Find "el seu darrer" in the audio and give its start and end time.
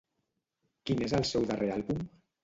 1.17-1.69